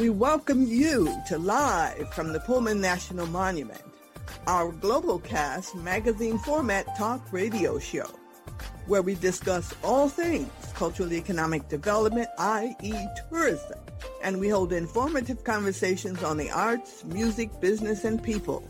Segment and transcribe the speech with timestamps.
[0.00, 3.82] We welcome you to Live from the Pullman National Monument,
[4.46, 8.08] our global cast magazine format talk radio show,
[8.86, 12.94] where we discuss all things cultural economic development, i.e.
[13.28, 13.78] tourism,
[14.22, 18.66] and we hold informative conversations on the arts, music, business, and people.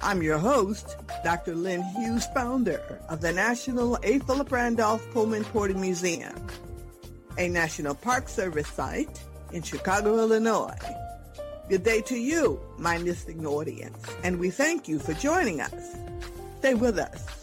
[0.00, 1.56] I'm your host, Dr.
[1.56, 4.20] Lyn Hughes, founder of the National A.
[4.20, 6.46] Philip Randolph Pullman Porter Museum,
[7.36, 10.76] a National Park Service site in Chicago, Illinois.
[11.68, 15.96] Good day to you, my listening audience, and we thank you for joining us.
[16.58, 17.42] Stay with us.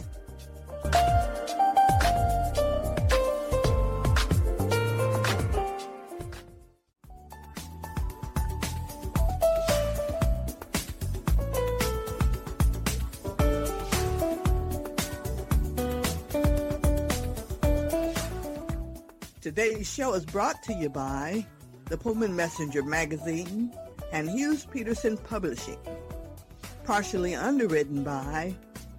[19.41, 21.45] Today's show is brought to you by
[21.89, 23.73] the Pullman Messenger magazine
[24.11, 25.79] and Hughes Peterson Publishing.
[26.83, 28.53] Partially underwritten by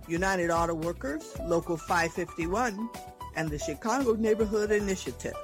[0.09, 2.91] United Auto Workers, Local 551,
[3.37, 5.35] and the Chicago Neighborhood Initiative.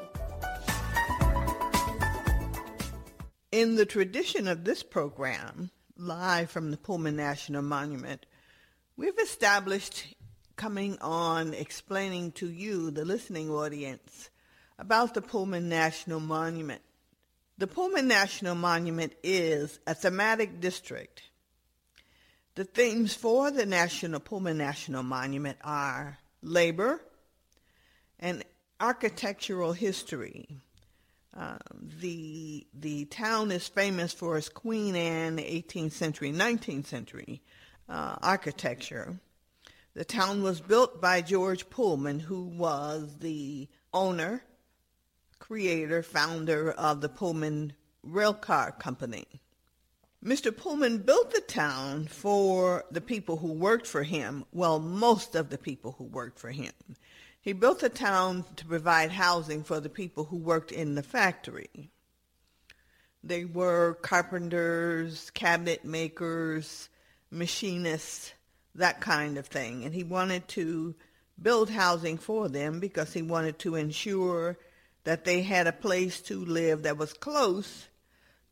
[3.52, 8.26] In the tradition of this program, live from the Pullman National Monument,
[8.96, 10.16] we've established
[10.56, 14.30] coming on explaining to you, the listening audience,
[14.78, 16.82] about the Pullman National Monument.
[17.58, 21.22] The Pullman National Monument is a thematic district.
[22.54, 27.00] The themes for the National Pullman National Monument are labor
[28.20, 28.44] and
[28.78, 30.46] architectural history.
[31.34, 31.56] Uh,
[32.00, 37.40] the the town is famous for its Queen Anne 18th century, 19th century
[37.88, 39.18] uh, architecture.
[39.94, 44.42] The town was built by George Pullman, who was the owner
[45.38, 47.72] creator, founder of the Pullman
[48.06, 49.26] Railcar Company.
[50.24, 50.56] Mr.
[50.56, 55.58] Pullman built the town for the people who worked for him, well, most of the
[55.58, 56.72] people who worked for him.
[57.40, 61.90] He built the town to provide housing for the people who worked in the factory.
[63.22, 66.88] They were carpenters, cabinet makers,
[67.30, 68.32] machinists,
[68.74, 69.84] that kind of thing.
[69.84, 70.96] And he wanted to
[71.40, 74.58] build housing for them because he wanted to ensure
[75.06, 77.86] that they had a place to live that was close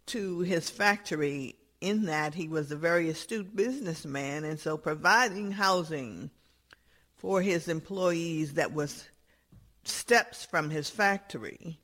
[0.07, 6.31] to his factory in that he was a very astute businessman and so providing housing
[7.17, 9.09] for his employees that was
[9.83, 11.81] steps from his factory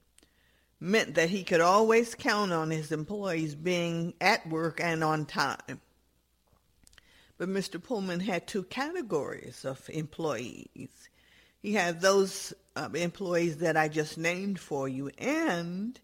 [0.79, 5.81] meant that he could always count on his employees being at work and on time.
[7.39, 7.83] But Mr.
[7.83, 11.10] Pullman had two categories of employees.
[11.63, 15.99] He had those uh, employees that I just named for you, and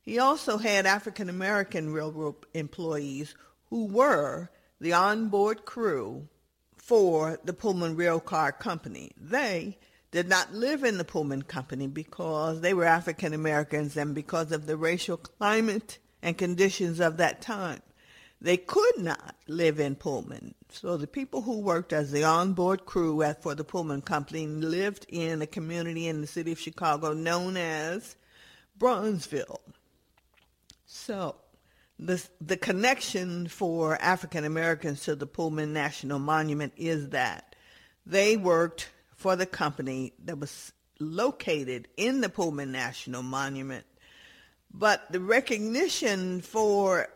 [0.00, 3.34] he also had African American railroad employees
[3.70, 4.50] who were
[4.80, 6.28] the onboard crew
[6.76, 9.12] for the Pullman Railcar Company.
[9.16, 9.78] They
[10.10, 14.66] did not live in the Pullman Company because they were African Americans and because of
[14.66, 17.80] the racial climate and conditions of that time.
[18.42, 20.56] They could not live in Pullman.
[20.68, 25.06] So the people who worked as the onboard crew at, for the Pullman Company lived
[25.08, 28.16] in a community in the city of Chicago known as
[28.76, 29.60] Bronzeville.
[30.86, 31.36] So
[32.00, 37.54] the, the connection for African Americans to the Pullman National Monument is that
[38.04, 43.84] they worked for the company that was located in the Pullman National Monument.
[44.74, 47.08] But the recognition for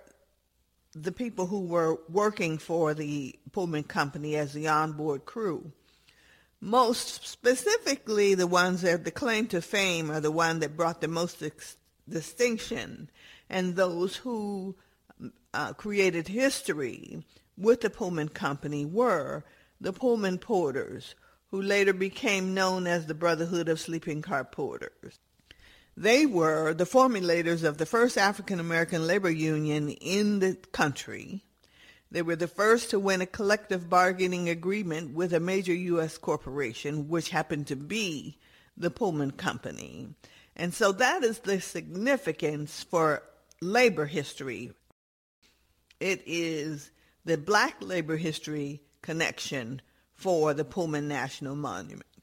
[1.03, 5.73] the people who were working for the Pullman Company as the onboard crew.
[6.59, 11.09] Most specifically, the ones that the claim to fame are the one that brought the
[11.09, 11.77] most ex-
[12.09, 13.11] distinction,
[13.51, 14.75] and those who
[15.53, 17.23] uh, created history
[17.59, 19.45] with the Pullman Company were
[19.79, 21.15] the Pullman Porters,
[21.49, 25.19] who later became known as the Brotherhood of Sleeping Car Porters.
[25.97, 31.43] They were the formulators of the first African American labor union in the country.
[32.11, 36.19] They were the first to win a collective bargaining agreement with a major U.S.
[36.19, 38.39] corporation, which happened to be
[38.77, 40.09] the Pullman Company.
[40.55, 43.23] And so that is the significance for
[43.61, 44.73] labor history.
[45.99, 46.91] It is
[47.25, 49.81] the black labor history connection
[50.15, 52.16] for the Pullman National Monument.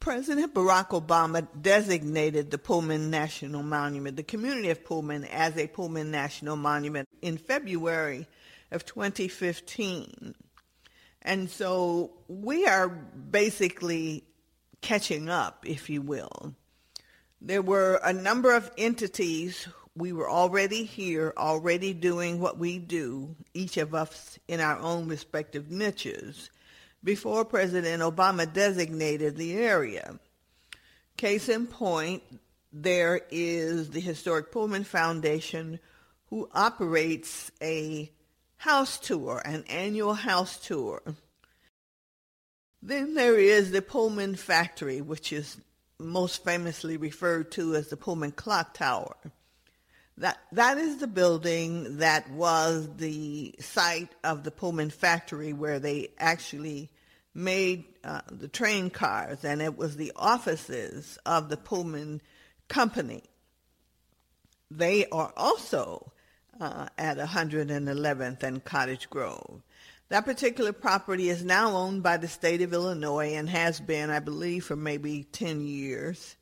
[0.00, 6.10] President Barack Obama designated the Pullman National Monument, the community of Pullman, as a Pullman
[6.10, 8.26] National Monument in February
[8.70, 10.34] of 2015.
[11.22, 14.24] And so we are basically
[14.80, 16.54] catching up, if you will.
[17.40, 23.36] There were a number of entities we were already here, already doing what we do,
[23.52, 26.50] each of us in our own respective niches,
[27.04, 30.18] before President Obama designated the area.
[31.16, 32.22] Case in point,
[32.72, 35.78] there is the Historic Pullman Foundation,
[36.30, 38.10] who operates a
[38.56, 41.02] house tour, an annual house tour.
[42.80, 45.60] Then there is the Pullman Factory, which is
[45.98, 49.16] most famously referred to as the Pullman Clock Tower.
[50.22, 56.10] That, that is the building that was the site of the Pullman factory where they
[56.16, 56.90] actually
[57.34, 62.20] made uh, the train cars, and it was the offices of the Pullman
[62.68, 63.24] company.
[64.70, 66.12] They are also
[66.60, 69.60] uh, at 111th and Cottage Grove.
[70.08, 74.20] That particular property is now owned by the state of Illinois and has been, I
[74.20, 76.36] believe, for maybe 10 years.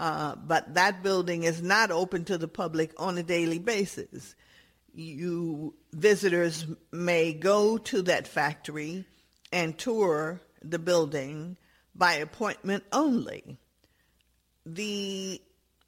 [0.00, 4.34] Uh, but that building is not open to the public on a daily basis.
[4.94, 9.04] You visitors may go to that factory
[9.52, 11.58] and tour the building
[11.94, 13.58] by appointment only.
[14.64, 15.38] The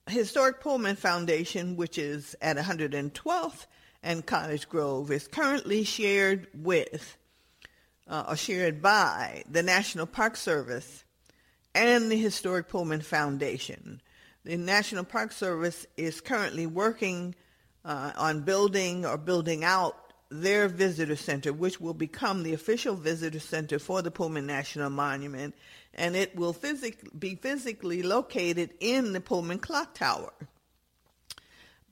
[0.07, 3.67] Historic Pullman Foundation, which is at 112th
[4.03, 7.17] and Cottage Grove, is currently shared with
[8.09, 11.05] uh, or shared by the National Park Service
[11.75, 14.01] and the Historic Pullman Foundation.
[14.45, 17.35] The National Park Service is currently working
[17.85, 19.97] uh, on building or building out
[20.31, 25.55] their visitor center, which will become the official visitor center for the Pullman National Monument,
[25.95, 30.33] and it will physic- be physically located in the Pullman Clock Tower.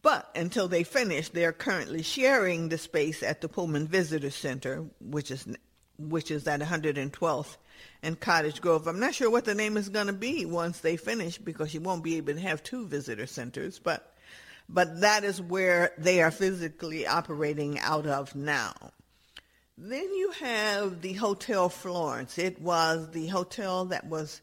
[0.02, 5.30] But until they finish, they're currently sharing the space at the Pullman Visitor Center, which
[5.30, 5.46] is
[5.98, 7.58] which is at 112th
[8.02, 8.86] and Cottage Grove.
[8.86, 11.80] I'm not sure what the name is going to be once they finish because you
[11.80, 14.14] won't be able to have two visitor centers, but
[14.68, 18.72] but that is where they are physically operating out of now.
[19.76, 22.38] Then you have the Hotel Florence.
[22.38, 24.42] It was the hotel that was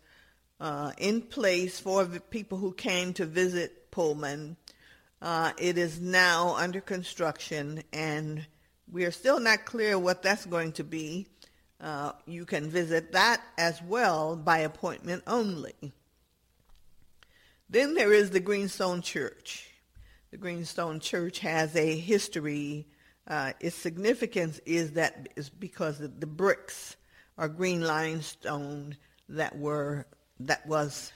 [0.60, 4.58] uh, in place for people who came to visit Pullman.
[5.22, 8.46] Uh, it is now under construction, and
[8.92, 11.28] we are still not clear what that's going to be.
[11.80, 15.94] Uh, you can visit that as well by appointment only.
[17.70, 19.70] Then there is the Greenstone Church.
[20.32, 22.88] The Greenstone Church has a history.
[23.28, 26.96] Uh, its significance is that is because the, bricks
[27.38, 28.96] are green limestone
[29.30, 30.08] that were
[30.40, 31.12] that was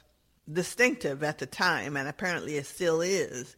[0.51, 3.55] distinctive at the time, and apparently it still is.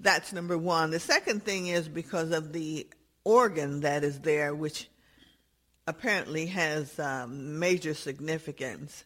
[0.00, 0.90] That's number one.
[0.90, 2.86] The second thing is because of the
[3.24, 4.88] organ that is there, which
[5.86, 9.04] apparently has um, major significance.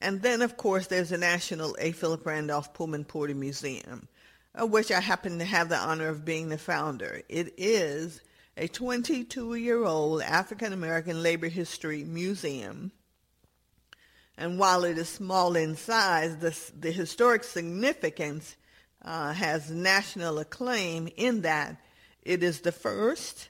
[0.00, 1.92] And then, of course, there's the National A.
[1.92, 4.08] Philip Randolph Pullman Porter Museum,
[4.54, 7.22] of which I happen to have the honor of being the founder.
[7.28, 8.20] It is
[8.56, 12.92] a 22-year-old African-American labor history museum.
[14.36, 18.56] And while it is small in size, the, the historic significance
[19.02, 21.76] uh, has national acclaim in that
[22.22, 23.48] it is the first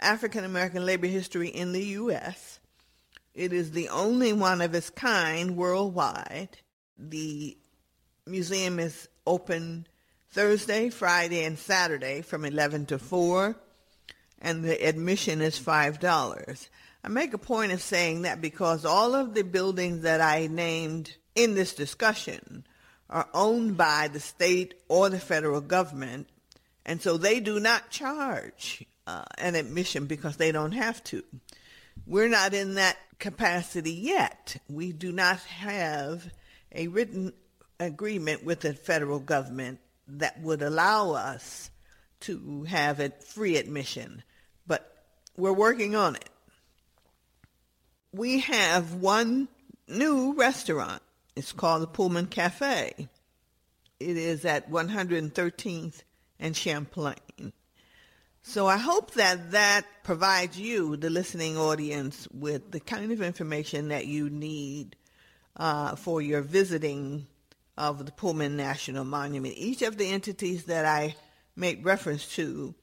[0.00, 2.58] African American labor history in the U.S.
[3.34, 6.58] It is the only one of its kind worldwide.
[6.98, 7.56] The
[8.26, 9.86] museum is open
[10.30, 13.56] Thursday, Friday, and Saturday from 11 to 4,
[14.40, 16.68] and the admission is $5.
[17.02, 21.16] I make a point of saying that because all of the buildings that I named
[21.34, 22.66] in this discussion
[23.08, 26.28] are owned by the state or the federal government,
[26.84, 31.24] and so they do not charge uh, an admission because they don't have to.
[32.06, 34.56] We're not in that capacity yet.
[34.68, 36.30] We do not have
[36.72, 37.32] a written
[37.80, 41.70] agreement with the federal government that would allow us
[42.20, 44.22] to have a free admission,
[44.66, 45.04] but
[45.36, 46.28] we're working on it.
[48.12, 49.48] We have one
[49.88, 51.02] new restaurant.
[51.34, 53.08] It's called the Pullman Cafe.
[53.98, 56.02] It is at 113th
[56.38, 57.14] and Champlain.
[58.42, 63.88] So I hope that that provides you, the listening audience, with the kind of information
[63.88, 64.96] that you need
[65.56, 67.26] uh, for your visiting
[67.76, 69.54] of the Pullman National Monument.
[69.56, 71.16] Each of the entities that I
[71.54, 72.74] make reference to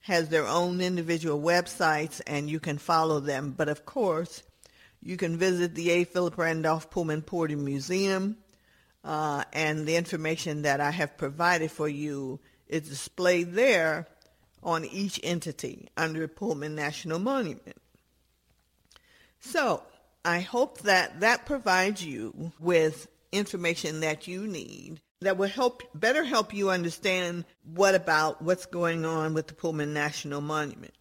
[0.00, 3.54] has their own individual websites and you can follow them.
[3.56, 4.42] But of course,
[5.00, 6.04] you can visit the A.
[6.04, 8.36] Philip Randolph Pullman Porter Museum
[9.04, 14.08] uh, and the information that I have provided for you is displayed there
[14.64, 17.76] on each entity under Pullman National Monument.
[19.40, 19.82] So
[20.24, 25.00] I hope that that provides you with information that you need.
[25.20, 27.44] that will help better help you understand
[27.74, 30.92] what about what's going on with the Pullman National Monument.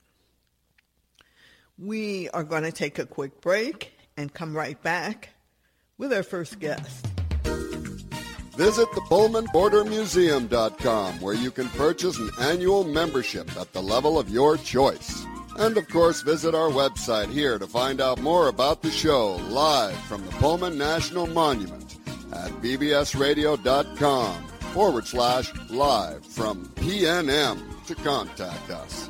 [1.77, 5.29] We are going to take a quick break and come right back
[5.97, 7.12] with our first guest.
[8.55, 14.57] Visit the PullmanPorterMuseum.com where you can purchase an annual membership at the level of your
[14.57, 15.25] choice.
[15.57, 19.97] And of course, visit our website here to find out more about the show live
[20.01, 21.95] from the Pullman National Monument
[22.31, 24.43] at bbsradio.com
[24.73, 29.09] forward slash live from PNM to contact us.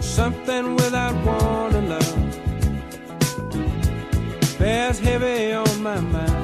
[0.00, 2.14] Something without one love
[4.58, 6.43] bears heavy on my mind.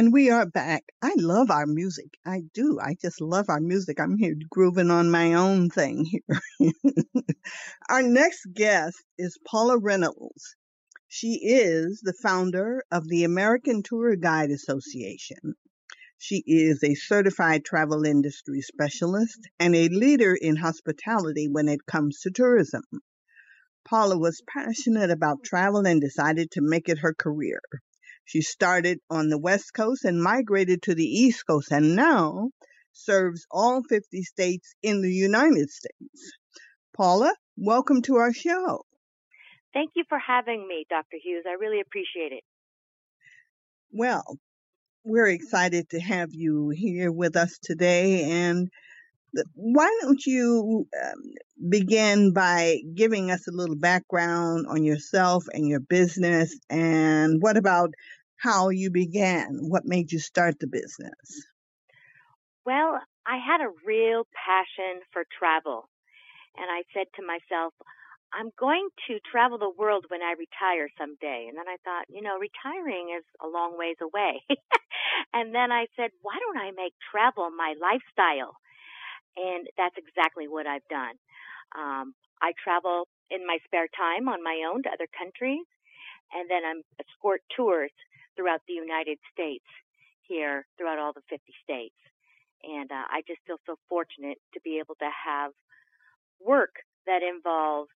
[0.00, 0.84] And we are back.
[1.02, 2.16] I love our music.
[2.24, 2.78] I do.
[2.80, 4.00] I just love our music.
[4.00, 6.40] I'm here grooving on my own thing here.
[7.90, 10.56] our next guest is Paula Reynolds.
[11.06, 15.54] She is the founder of the American Tour Guide Association.
[16.16, 22.20] She is a certified travel industry specialist and a leader in hospitality when it comes
[22.20, 22.84] to tourism.
[23.84, 27.60] Paula was passionate about travel and decided to make it her career.
[28.24, 32.50] She started on the West Coast and migrated to the East Coast and now
[32.92, 36.32] serves all 50 states in the United States.
[36.96, 38.84] Paula, welcome to our show.
[39.72, 41.16] Thank you for having me, Dr.
[41.22, 41.44] Hughes.
[41.46, 42.44] I really appreciate it.
[43.92, 44.38] Well,
[45.04, 48.24] we're excited to have you here with us today.
[48.24, 48.68] And
[49.54, 51.22] why don't you um,
[51.68, 56.58] begin by giving us a little background on yourself and your business?
[56.68, 57.90] And what about
[58.40, 59.68] how you began.
[59.68, 61.46] What made you start the business?
[62.64, 65.88] Well, I had a real passion for travel.
[66.56, 67.74] And I said to myself,
[68.32, 71.46] I'm going to travel the world when I retire someday.
[71.48, 74.42] And then I thought, you know, retiring is a long ways away.
[75.34, 78.56] and then I said, why don't I make travel my lifestyle?
[79.40, 81.16] And that's exactly what I've done.
[81.72, 85.64] Um, I travel in my spare time on my own to other countries,
[86.32, 87.92] and then I'm escort tours
[88.36, 89.64] throughout the United States
[90.22, 91.96] here, throughout all the 50 states.
[92.62, 95.52] And uh, I just feel so fortunate to be able to have
[96.44, 96.74] work
[97.06, 97.90] that involves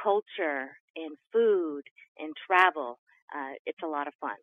[0.00, 1.82] culture and food
[2.18, 2.98] and travel.
[3.34, 4.36] Uh, it's a lot of fun.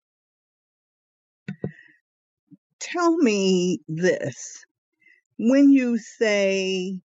[2.80, 4.66] Tell me this.
[5.44, 7.00] When you say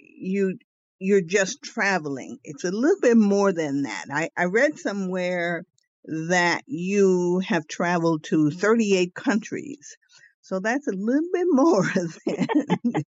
[0.00, 0.58] you
[0.98, 4.06] you're just traveling, it's a little bit more than that.
[4.12, 5.64] I, I read somewhere
[6.04, 9.96] that you have traveled to 38 countries.
[10.40, 11.84] So that's a little bit more
[12.26, 13.04] than,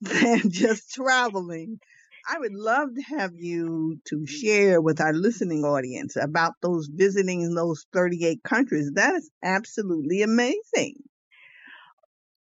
[0.00, 1.80] than just traveling.
[2.26, 7.54] I would love to have you to share with our listening audience about those visiting
[7.54, 8.90] those 38 countries.
[8.94, 10.94] That is absolutely amazing.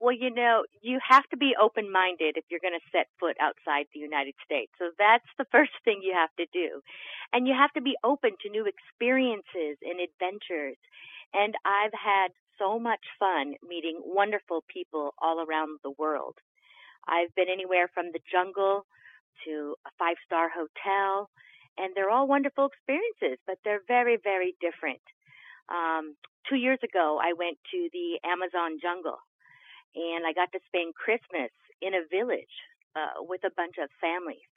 [0.07, 3.35] Well, you know, you have to be open minded if you're going to set foot
[3.43, 4.71] outside the United States.
[4.79, 6.79] So that's the first thing you have to do.
[7.33, 10.79] And you have to be open to new experiences and adventures.
[11.35, 16.39] And I've had so much fun meeting wonderful people all around the world.
[17.09, 18.87] I've been anywhere from the jungle
[19.43, 21.31] to a five star hotel,
[21.83, 25.03] and they're all wonderful experiences, but they're very, very different.
[25.67, 26.15] Um,
[26.49, 29.19] two years ago, I went to the Amazon jungle
[29.95, 31.51] and I got to spend Christmas
[31.81, 32.57] in a village
[32.97, 34.49] uh, with a bunch of families.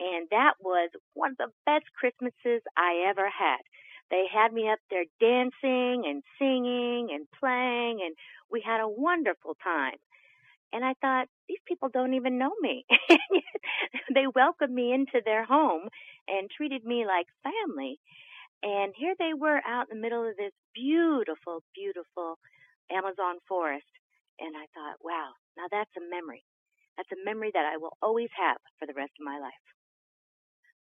[0.00, 3.62] And that was one of the best Christmases I ever had.
[4.10, 8.14] They had me up there dancing and singing and playing, and
[8.50, 9.98] we had a wonderful time.
[10.72, 12.84] And I thought, these people don't even know me.
[14.14, 15.88] they welcomed me into their home
[16.28, 17.98] and treated me like family.
[18.62, 22.38] And here they were out in the middle of this beautiful, beautiful
[22.90, 23.86] Amazon forest.
[24.38, 26.44] And I thought, wow, now that's a memory.
[26.96, 29.66] That's a memory that I will always have for the rest of my life.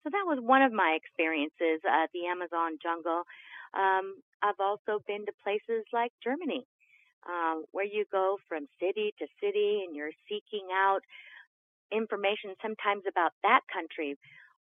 [0.02, 3.22] So that was one of my experiences at the Amazon jungle.
[3.76, 6.64] Um, I've also been to places like Germany,
[7.28, 11.04] um, where you go from city to city and you're seeking out
[11.92, 14.16] information sometimes about that country,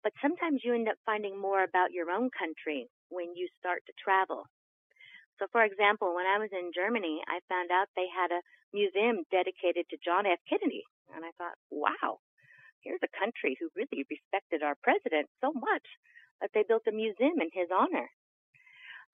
[0.04, 3.94] but sometimes you end up finding more about your own country when you start to
[4.02, 4.48] travel.
[5.38, 9.24] So, for example, when I was in Germany, I found out they had a museum
[9.32, 10.40] dedicated to John F.
[10.50, 10.84] Kennedy.
[11.16, 12.20] And I thought, wow,
[12.82, 15.86] here's a country who really respected our president so much
[16.42, 18.10] that they built a museum in his honor.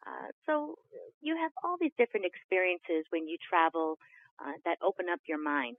[0.05, 0.75] Uh, so
[1.21, 3.97] you have all these different experiences when you travel
[4.39, 5.77] uh, that open up your mind.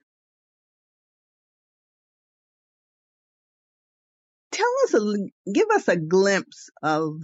[4.51, 7.21] Tell us a, give us a glimpse of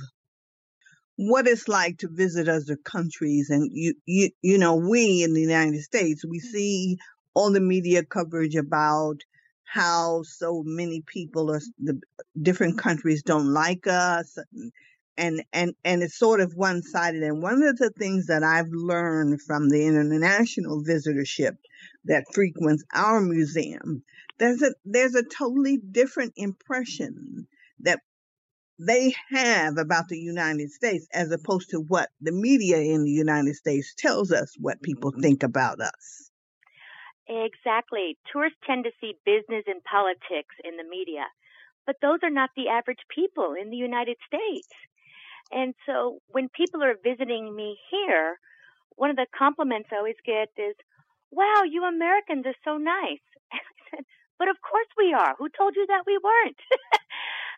[1.15, 5.41] what it's like to visit other countries and you you you know we in the
[5.41, 6.47] United States we mm-hmm.
[6.47, 6.97] see
[7.33, 9.17] all the media coverage about
[9.65, 11.99] how so many people are the
[12.41, 14.37] different countries don't like us
[15.17, 17.21] and and and it's sort of one-sided.
[17.21, 21.57] And one of the things that I've learned from the international visitorship
[22.05, 24.03] that frequents our museum
[24.39, 27.47] there's a there's a totally different impression
[27.79, 27.99] that
[28.79, 33.55] they have about the United States as opposed to what the media in the United
[33.55, 35.21] States tells us what people mm-hmm.
[35.21, 36.31] think about us.
[37.27, 38.17] Exactly.
[38.31, 41.23] Tourists tend to see business and politics in the media,
[41.85, 44.67] but those are not the average people in the United States.
[45.51, 48.39] And so when people are visiting me here,
[48.95, 50.75] one of the compliments I always get is,
[51.31, 53.23] wow, you Americans are so nice.
[53.51, 54.05] And I said,
[54.39, 55.35] but of course we are.
[55.37, 56.59] Who told you that we weren't?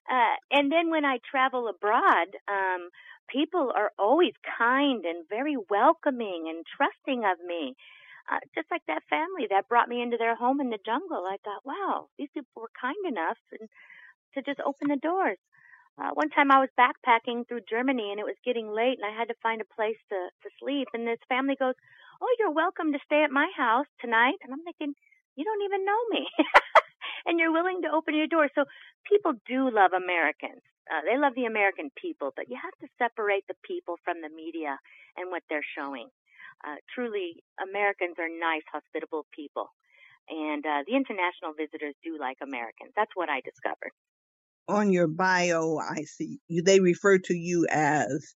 [0.10, 2.90] Uh, and then when I travel abroad, um,
[3.30, 7.76] people are always kind and very welcoming and trusting of me.
[8.32, 11.26] Uh, just like that family that brought me into their home in the jungle.
[11.30, 13.70] I thought, wow, these people were kind enough and
[14.36, 15.38] to just open the doors.
[15.98, 19.18] Uh, one time I was backpacking through Germany and it was getting late and I
[19.18, 20.90] had to find a place to, to sleep.
[20.94, 21.76] And this family goes,
[22.22, 24.40] Oh, you're welcome to stay at my house tonight.
[24.44, 24.94] And I'm thinking,
[25.36, 26.28] You don't even know me.
[27.26, 28.50] and you're willing to open your door.
[28.56, 28.66] So
[29.10, 30.62] people do love Americans.
[30.86, 34.30] Uh, they love the American people, but you have to separate the people from the
[34.30, 34.78] media
[35.18, 36.10] and what they're showing.
[36.64, 39.74] Uh, truly, Americans are nice, hospitable people.
[40.30, 42.94] And uh, the international visitors do like Americans.
[42.96, 43.94] That's what I discovered.
[44.68, 48.34] On your bio, I see they refer to you as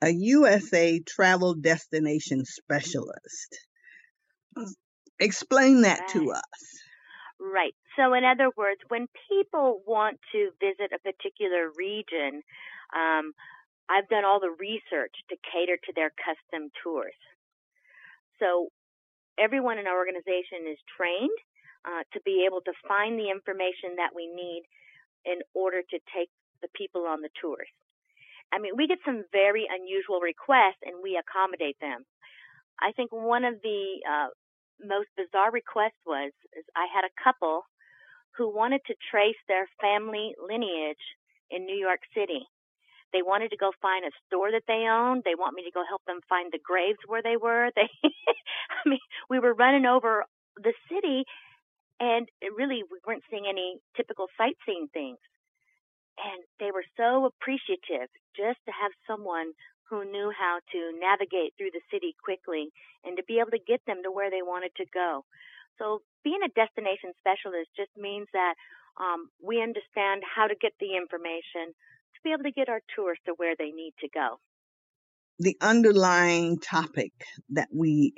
[0.00, 3.58] a USA travel destination specialist.
[5.18, 6.08] Explain that right.
[6.10, 6.74] to us.
[7.40, 7.74] Right.
[7.96, 12.42] So, in other words, when people want to visit a particular region,
[12.94, 13.32] um,
[13.88, 17.14] I've done all the research to cater to their custom tours.
[18.40, 18.68] So,
[19.38, 21.38] everyone in our organization is trained
[21.84, 24.64] uh, to be able to find the information that we need
[25.24, 26.30] in order to take
[26.62, 27.68] the people on the tours.
[28.52, 32.04] I mean, we get some very unusual requests and we accommodate them.
[32.80, 34.28] I think one of the uh,
[34.82, 37.62] most bizarre request was is I had a couple
[38.36, 41.04] who wanted to trace their family lineage
[41.50, 42.46] in New York City.
[43.12, 45.22] They wanted to go find a store that they owned.
[45.24, 47.70] They want me to go help them find the graves where they were.
[47.76, 50.24] They, I mean, we were running over
[50.56, 51.24] the city,
[52.00, 55.18] and really we weren't seeing any typical sightseeing things.
[56.18, 59.54] And they were so appreciative just to have someone
[59.88, 62.70] who knew how to navigate through the city quickly
[63.04, 65.24] and to be able to get them to where they wanted to go.
[65.78, 68.54] So being a destination specialist just means that
[69.00, 73.24] um, we understand how to get the information to be able to get our tourists
[73.26, 74.38] to where they need to go.
[75.40, 77.12] The underlying topic
[77.50, 78.14] that we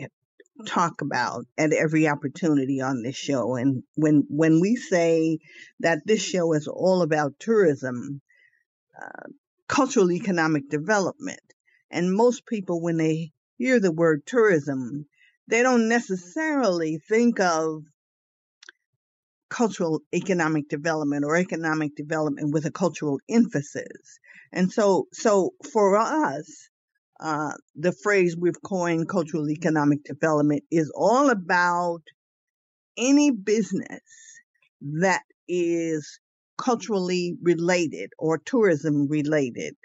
[0.67, 5.39] talk about at every opportunity on this show and when when we say
[5.81, 8.23] that this show is all about tourism
[8.99, 9.29] uh,
[9.69, 11.41] cultural economic development
[11.91, 15.07] and most people, when they hear the word tourism,
[15.49, 17.83] they don't necessarily think of
[19.49, 24.19] cultural economic development or economic development with a cultural emphasis.
[24.53, 26.69] And so, so for us,
[27.21, 32.03] uh, the phrase we've coined cultural economic development is all about
[32.97, 34.03] any business
[34.81, 36.19] that is
[36.59, 39.77] culturally related or tourism related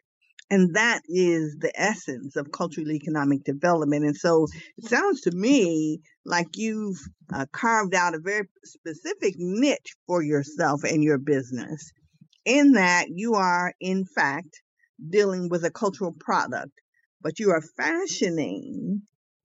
[0.51, 4.03] and that is the essence of cultural economic development.
[4.03, 6.99] And so it sounds to me like you've
[7.33, 11.93] uh, carved out a very specific niche for yourself and your business
[12.43, 14.61] in that you are, in fact,
[15.09, 16.73] dealing with a cultural product,
[17.21, 19.03] but you are fashioning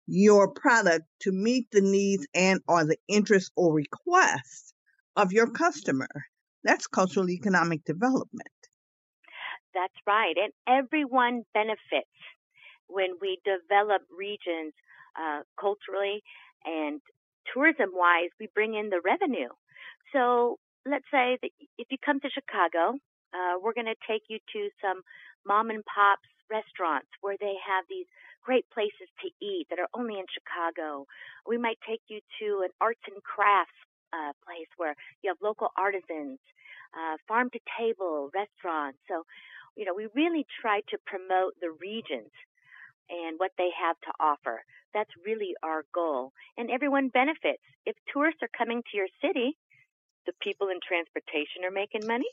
[0.09, 4.75] your product to meet the needs and or the interests or requests
[5.15, 6.09] of your customer.
[6.65, 8.49] That's cultural economic development.
[9.77, 10.37] That's right.
[10.39, 12.17] And everyone benefits
[12.89, 14.75] when we develop regions
[15.21, 16.23] uh, culturally
[16.67, 17.03] and
[17.55, 19.51] tourism wise, we bring in the revenue.
[20.15, 22.99] So let's say that if you come to Chicago,
[23.35, 25.03] uh, we're going to take you to some
[25.47, 28.07] mom and pops restaurants where they have these
[28.45, 31.07] great places to eat that are only in Chicago.
[31.47, 33.77] We might take you to an arts and crafts
[34.15, 36.39] uh, place where you have local artisans,
[36.95, 38.99] uh, farm to table restaurants.
[39.09, 39.25] So,
[39.77, 42.33] you know, we really try to promote the regions
[43.09, 44.65] and what they have to offer.
[44.95, 46.33] That's really our goal.
[46.57, 47.63] And everyone benefits.
[47.85, 49.57] If tourists are coming to your city,
[50.25, 52.29] the people in transportation are making money.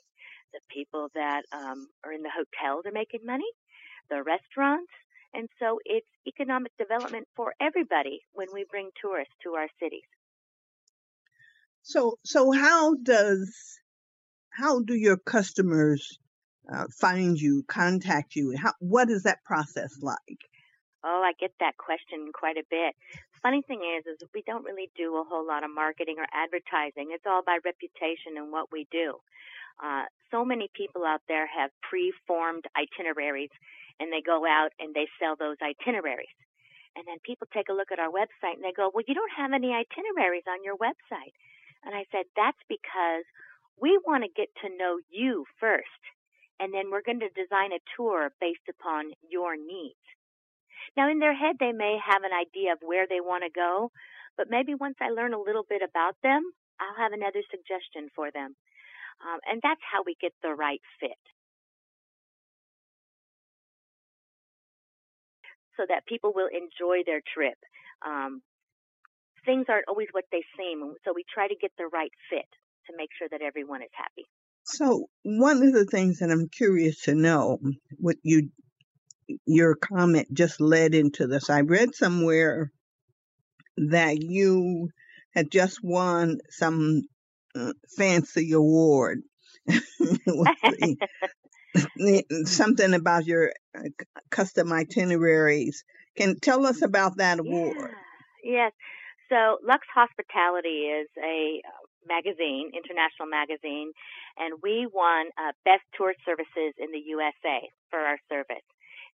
[0.53, 3.51] The people that um, are in the hotels are making money.
[4.10, 4.91] The restaurants.
[5.34, 10.08] And so it's economic development for everybody when we bring tourists to our cities.
[11.82, 13.53] So, so how does,
[14.51, 16.17] how do your customers
[16.71, 18.56] uh, find you, contact you?
[18.58, 20.39] How, what is that process like?
[21.04, 22.95] Oh, I get that question quite a bit.
[23.41, 27.12] Funny thing is, is we don't really do a whole lot of marketing or advertising.
[27.12, 29.19] It's all by reputation and what we do.
[29.84, 33.52] Uh, so many people out there have pre-formed itineraries,
[33.99, 36.39] and they go out and they sell those itineraries.
[36.95, 39.34] And then people take a look at our website and they go, "Well, you don't
[39.36, 41.34] have any itineraries on your website."
[41.84, 43.26] And I said, "That's because
[43.82, 46.02] we want to get to know you first,
[46.63, 49.99] and then we're going to design a tour based upon your needs."
[50.95, 53.91] Now, in their head, they may have an idea of where they want to go,
[54.38, 56.43] but maybe once I learn a little bit about them,
[56.80, 58.56] I'll have another suggestion for them.
[59.21, 61.21] Um, and that's how we get the right fit.
[65.78, 67.58] So that people will enjoy their trip.
[68.06, 68.41] Um,
[69.45, 72.49] things aren't always what they seem, so we try to get the right fit
[72.88, 74.28] to make sure that everyone is happy.
[74.65, 77.60] So, one of the things that I'm curious to know,
[77.97, 78.49] what you
[79.45, 81.49] your comment just led into this.
[81.49, 82.71] I read somewhere
[83.78, 84.89] that you
[85.34, 87.04] had just won some
[87.56, 89.21] uh, fancy award.
[92.45, 93.82] something about your uh,
[94.30, 95.84] custom itineraries.
[96.15, 97.91] Can tell us about that award?
[98.43, 98.71] Yes.
[99.30, 101.62] So Lux Hospitality is a
[102.08, 103.92] magazine, international magazine,
[104.38, 108.66] and we won uh, Best Tour Services in the USA for our service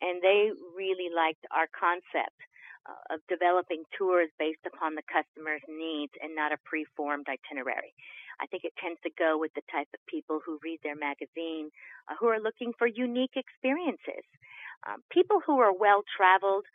[0.01, 2.37] and they really liked our concept
[2.85, 7.93] uh, of developing tours based upon the customer's needs and not a preformed itinerary.
[8.39, 11.73] I think it tends to go with the type of people who read their magazine
[12.07, 14.23] uh, who are looking for unique experiences.
[14.85, 16.65] Um, people who are well traveled,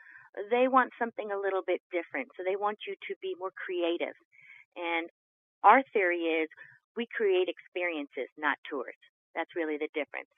[0.50, 2.34] they want something a little bit different.
[2.36, 4.18] So they want you to be more creative.
[4.74, 5.06] And
[5.64, 6.48] our theory is
[6.96, 8.98] we create experiences, not tours.
[9.34, 10.30] That's really the difference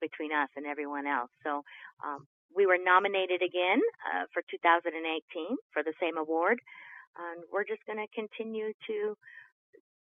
[0.00, 1.30] between us and everyone else.
[1.42, 1.62] So
[2.04, 3.80] um, we were nominated again
[4.12, 6.60] uh, for 2018 for the same award.
[7.16, 9.16] And we're just going to continue to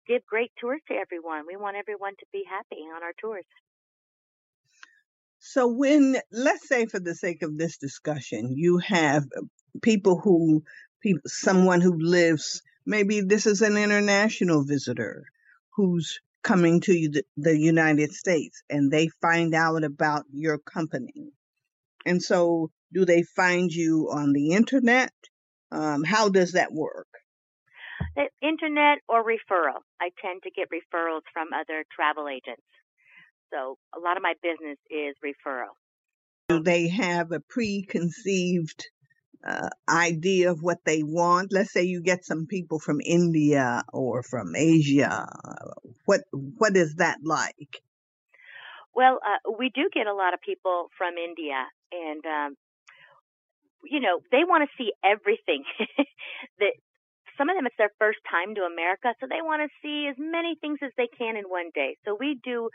[0.08, 1.44] give great tours to everyone.
[1.46, 3.44] We want everyone to be happy on our tours.
[5.38, 9.24] So when, let's say for the sake of this discussion, you have
[9.82, 10.62] people who,
[11.02, 15.24] people, someone who lives, maybe this is an international visitor
[15.76, 21.32] who's coming to the, United States and they find out about your company.
[22.04, 25.12] And so do they find you on the internet?
[25.70, 27.06] Um, how does that work?
[28.16, 29.80] The internet or referral.
[30.00, 32.62] I tend to get referrals from other travel agents.
[33.52, 35.76] So a lot of my business is referral.
[36.48, 38.88] Do they have a preconceived
[39.46, 41.52] uh, idea of what they want?
[41.52, 45.26] Let's say you get some people from India or from Asia.
[46.04, 47.82] What what is that like?
[48.94, 52.56] Well, uh, we do get a lot of people from India, and um,
[53.84, 55.64] you know they want to see everything.
[56.58, 56.74] that
[57.38, 60.16] some of them it's their first time to America, so they want to see as
[60.18, 61.96] many things as they can in one day.
[62.04, 62.68] So we do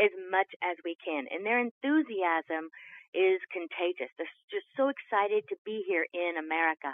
[0.00, 2.70] as much as we can, and their enthusiasm
[3.14, 4.12] is contagious.
[4.16, 6.92] They're just so excited to be here in America.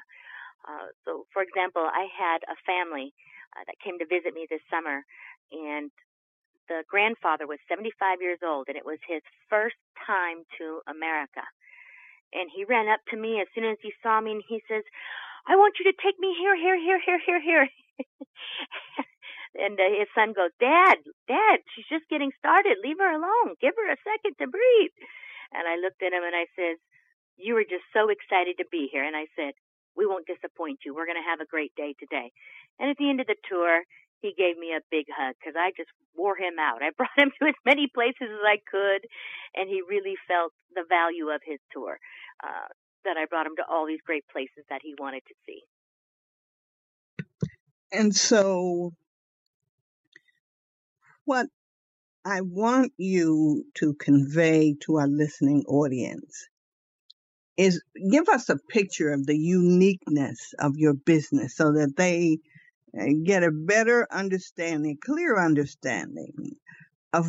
[0.65, 3.13] Uh, so, for example, I had a family
[3.57, 5.05] uh, that came to visit me this summer,
[5.53, 5.91] and
[6.69, 11.45] the grandfather was 75 years old, and it was his first time to America.
[12.33, 14.83] And he ran up to me as soon as he saw me, and he says,
[15.47, 17.69] "I want you to take me here, here, here, here, here, here."
[19.65, 20.99] and uh, his son goes, "Dad,
[21.29, 22.79] Dad, she's just getting started.
[22.83, 23.55] Leave her alone.
[23.61, 24.97] Give her a second to breathe."
[25.55, 26.77] And I looked at him and I said,
[27.39, 29.05] You were just so excited to be here.
[29.05, 29.55] And I said,
[29.97, 30.95] We won't disappoint you.
[30.95, 32.35] We're going to have a great day today.
[32.79, 33.87] And at the end of the tour,
[34.21, 36.83] he gave me a big hug because I just wore him out.
[36.83, 39.07] I brought him to as many places as I could,
[39.55, 41.99] and he really felt the value of his tour.
[42.43, 42.69] Uh,
[43.05, 45.61] that I brought him to all these great places that he wanted to see.
[47.93, 48.93] And so,
[51.25, 51.47] what
[52.25, 56.49] I want you to convey to our listening audience
[57.57, 62.39] is give us a picture of the uniqueness of your business so that they
[62.99, 66.53] uh, get a better understanding, clear understanding
[67.13, 67.27] of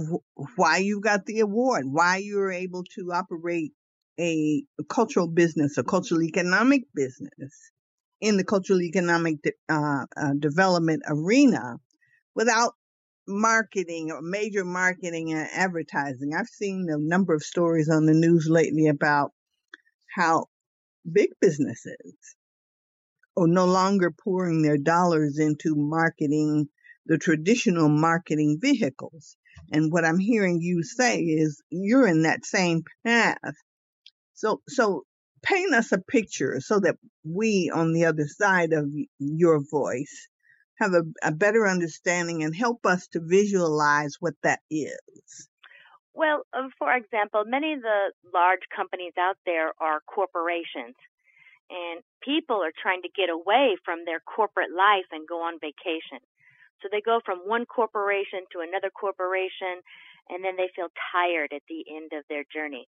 [0.56, 3.74] why you got the award, why you were able to operate
[4.20, 7.72] a cultural business, a cultural economic business
[8.22, 11.78] in the cultural economic de- uh, uh, development arena
[12.36, 12.74] without
[13.28, 16.34] marketing or major marketing and advertising.
[16.34, 19.32] I've seen a number of stories on the news lately about
[20.14, 20.46] how
[21.12, 22.16] big businesses
[23.38, 26.70] are oh, no longer pouring their dollars into marketing
[27.06, 29.38] the traditional marketing vehicles.
[29.72, 33.56] And what I'm hearing you say is you're in that same path.
[34.34, 35.04] So, so
[35.44, 40.28] paint us a picture so that we on the other side of your voice
[40.76, 45.48] have a, a better understanding and help us to visualize what that is.
[46.14, 50.96] Well, uh, for example, many of the large companies out there are corporations,
[51.70, 56.24] and people are trying to get away from their corporate life and go on vacation.
[56.82, 59.84] So they go from one corporation to another corporation,
[60.30, 62.88] and then they feel tired at the end of their journey.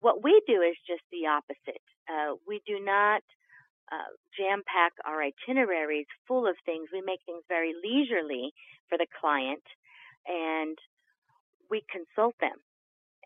[0.00, 1.82] What we do is just the opposite.
[2.10, 3.22] Uh, we do not
[3.92, 6.88] uh, jam pack our itineraries full of things.
[6.92, 8.52] We make things very leisurely
[8.88, 9.62] for the client,
[10.26, 10.76] and
[11.70, 12.58] we consult them,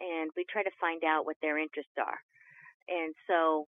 [0.00, 2.20] and we try to find out what their interests are.
[2.88, 3.66] And so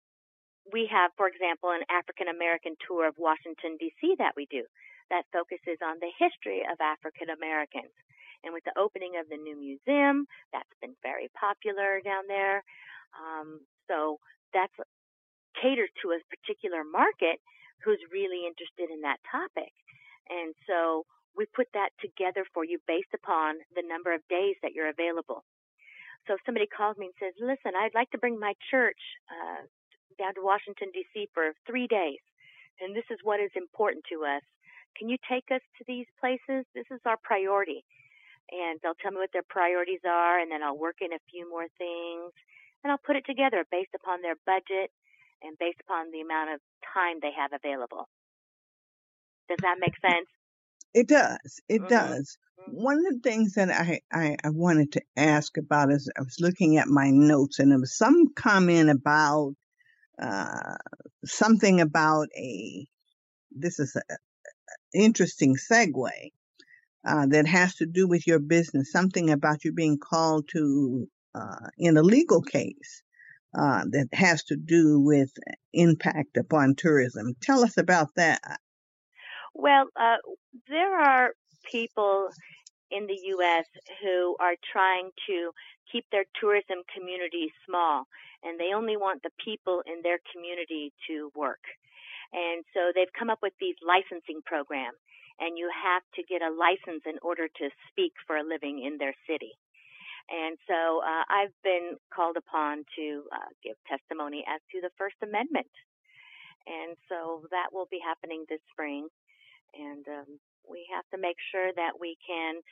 [0.72, 4.16] we have, for example, an African American tour of Washington, D.C.
[4.18, 4.64] that we do
[5.10, 7.92] that focuses on the history of African Americans.
[8.44, 12.64] And with the opening of the new museum, that's been very popular down there.
[13.16, 14.20] Um, so
[14.52, 14.72] that's
[15.60, 17.40] caters to a particular market
[17.82, 19.72] who's really interested in that topic.
[20.30, 21.04] And so
[21.36, 25.44] we put that together for you based upon the number of days that you're available.
[26.26, 29.68] So if somebody calls me and says, listen, I'd like to bring my church uh,
[30.16, 31.28] down to Washington, D.C.
[31.34, 32.22] for three days,
[32.80, 34.42] and this is what is important to us.
[34.96, 36.64] Can you take us to these places?
[36.72, 37.84] This is our priority.
[38.52, 41.48] And they'll tell me what their priorities are, and then I'll work in a few
[41.48, 42.32] more things,
[42.82, 44.92] and I'll put it together based upon their budget
[45.44, 46.60] and based upon the amount of
[46.92, 48.08] time they have available.
[49.48, 50.28] Does that make sense?
[50.94, 51.60] It does.
[51.68, 51.88] It mm-hmm.
[51.88, 52.38] does.
[52.60, 52.82] Mm-hmm.
[52.82, 56.36] One of the things that I, I, I, wanted to ask about is I was
[56.40, 59.54] looking at my notes and there was some comment about
[60.22, 60.76] uh,
[61.24, 62.86] something about a,
[63.50, 64.16] this is an
[64.94, 66.10] interesting segue
[67.06, 71.68] uh, that has to do with your business, something about you being called to uh,
[71.76, 73.02] in a legal case
[73.54, 75.30] uh, that has to do with
[75.72, 77.34] impact upon tourism.
[77.40, 78.40] Tell us about that.
[79.54, 80.16] Well, uh,
[80.68, 81.30] there are
[81.70, 82.28] people
[82.90, 83.66] in the U.S.
[84.02, 85.50] who are trying to
[85.90, 88.06] keep their tourism community small,
[88.42, 91.62] and they only want the people in their community to work.
[92.32, 94.98] And so they've come up with these licensing programs,
[95.38, 98.98] and you have to get a license in order to speak for a living in
[98.98, 99.54] their city.
[100.30, 105.16] And so uh, I've been called upon to uh, give testimony as to the First
[105.22, 105.70] Amendment.
[106.66, 109.08] And so that will be happening this spring.
[109.76, 112.64] And um, we have to make sure that we can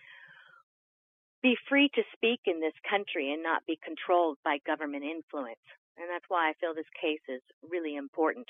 [1.43, 5.61] be free to speak in this country and not be controlled by government influence.
[5.99, 8.49] And that's why I feel this case is really important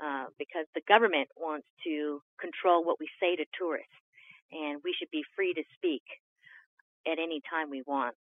[0.00, 3.92] uh, because the government wants to control what we say to tourists.
[4.52, 6.06] And we should be free to speak
[7.04, 8.16] at any time we want.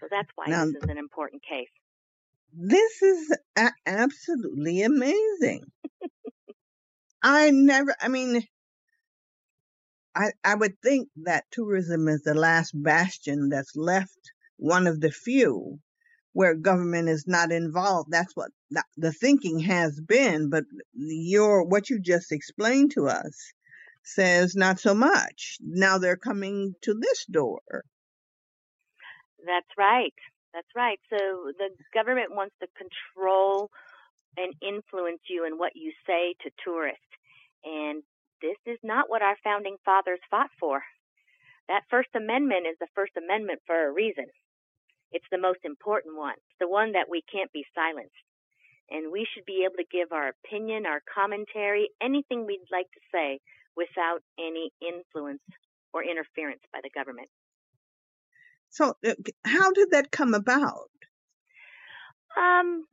[0.00, 1.68] So that's why now, this is an important case.
[2.52, 5.64] This is a- absolutely amazing.
[7.22, 8.42] I never, I mean,
[10.14, 15.10] I, I would think that tourism is the last bastion that's left, one of the
[15.10, 15.78] few
[16.32, 18.10] where government is not involved.
[18.10, 18.50] That's what
[18.96, 20.64] the thinking has been, but
[20.94, 23.52] your, what you just explained to us
[24.04, 25.58] says not so much.
[25.60, 27.60] Now they're coming to this door.
[29.44, 30.14] That's right.
[30.54, 30.98] That's right.
[31.10, 33.70] So the government wants to control
[34.36, 37.02] and influence you in what you say to tourists.
[37.64, 38.02] And
[38.40, 40.82] this is not what our founding fathers fought for.
[41.68, 44.26] That First Amendment is the First Amendment for a reason.
[45.12, 46.34] It's the most important one.
[46.34, 48.14] It's the one that we can't be silenced.
[48.90, 53.00] And we should be able to give our opinion, our commentary, anything we'd like to
[53.12, 53.40] say
[53.76, 55.44] without any influence
[55.92, 57.28] or interference by the government.
[58.70, 60.90] So, uh, how did that come about?
[62.36, 62.84] Um,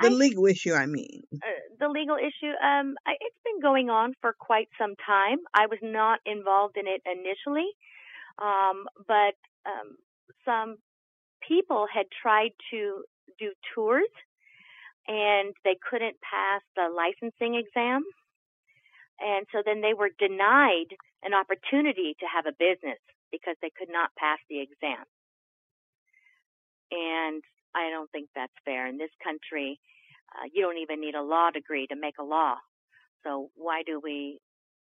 [0.00, 1.22] the I, legal issue, I mean.
[1.34, 1.46] Uh,
[1.80, 5.38] the legal issue, um, I, it's been going on for quite some time.
[5.54, 7.68] I was not involved in it initially.
[8.38, 9.96] Um, but um,
[10.44, 10.76] some
[11.46, 13.04] people had tried to
[13.38, 14.12] do tours
[15.08, 18.02] and they couldn't pass the licensing exam.
[19.20, 23.00] And so then they were denied an opportunity to have a business
[23.30, 25.04] because they could not pass the exam.
[26.90, 27.42] And
[27.74, 28.86] I don't think that's fair.
[28.86, 29.78] In this country,
[30.34, 32.56] uh, you don't even need a law degree to make a law.
[33.24, 34.38] So why do we,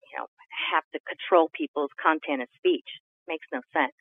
[0.05, 0.27] you know,
[0.73, 2.87] have to control people's content of speech?
[3.27, 3.93] Makes no sense.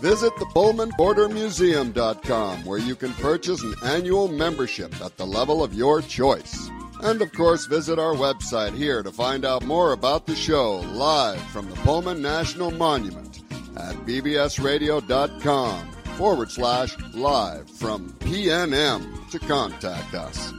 [0.00, 6.02] Visit the PullmanPorterMuseum.com where you can purchase an annual membership at the level of your
[6.02, 6.70] choice.
[7.02, 11.40] And of course, visit our website here to find out more about the show live
[11.48, 13.42] from the Pullman National Monument
[13.76, 20.54] at bbsradio.com forward slash live from PNM to contact us.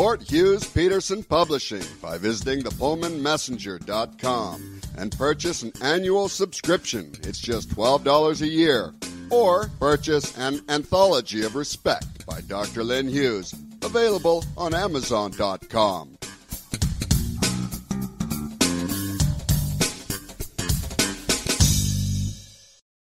[0.00, 7.12] Support Hughes Peterson Publishing by visiting thepullmanmessenger.com and purchase an annual subscription.
[7.22, 8.92] It's just $12 a year.
[9.30, 12.84] Or purchase an Anthology of Respect by Dr.
[12.84, 16.18] Lyn Hughes, available on Amazon.com.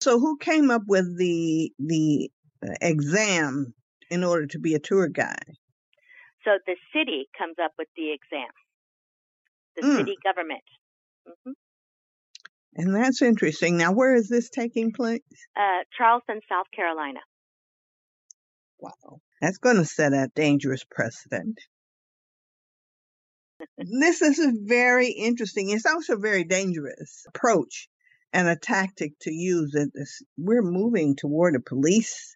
[0.02, 2.30] So, who came up with the the
[2.64, 3.74] uh, exam
[4.10, 5.54] in order to be a tour guide?
[6.44, 8.48] So the city comes up with the exam,
[9.76, 9.98] the Mm.
[9.98, 10.64] city government.
[11.44, 11.52] hmm
[12.78, 13.78] And that's interesting.
[13.78, 15.22] Now, where is this taking place?
[15.56, 17.20] Uh, Charleston, South Carolina.
[18.80, 19.20] Wow.
[19.42, 21.60] That's going to set a dangerous precedent.
[23.78, 25.70] this is a very interesting.
[25.70, 27.90] It's also a very dangerous approach
[28.32, 29.76] and a tactic to use.
[30.38, 32.36] We're moving toward a police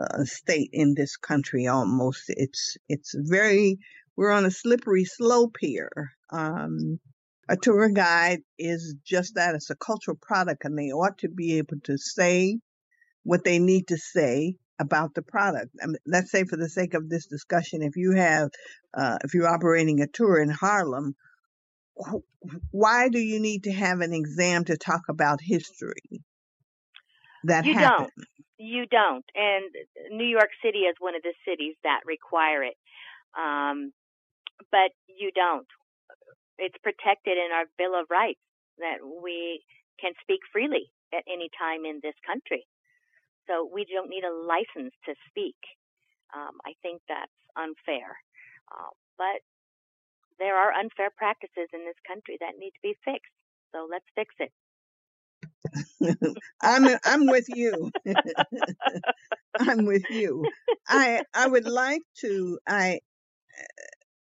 [0.00, 2.24] uh, state in this country almost.
[2.28, 3.78] It's it's very
[4.16, 6.12] we're on a slippery slope here.
[6.30, 6.98] Um,
[7.48, 9.54] a tour guide is just that.
[9.54, 12.58] It's a cultural product, and they ought to be able to say
[13.22, 15.70] what they need to say about the product.
[15.82, 18.50] I mean, let's say, for the sake of this discussion, if you have,
[18.94, 21.14] uh, if you're operating a tour in Harlem,
[22.70, 26.22] why do you need to have an exam to talk about history
[27.44, 28.10] that You happened?
[28.16, 28.28] don't.
[28.58, 29.24] You don't.
[29.34, 29.64] And
[30.10, 32.76] New York City is one of the cities that require it.
[33.38, 33.92] Um,
[34.70, 35.66] but you don't.
[36.58, 38.40] It's protected in our Bill of Rights
[38.78, 39.62] that we
[40.00, 42.66] can speak freely at any time in this country.
[43.46, 45.56] So we don't need a license to speak.
[46.34, 48.18] Um, I think that's unfair.
[48.72, 49.40] Uh, but
[50.38, 53.32] there are unfair practices in this country that need to be fixed.
[53.72, 54.52] So let's fix it.
[56.62, 57.90] I'm I'm with you.
[59.58, 60.46] I'm with you.
[60.88, 63.00] I I would like to I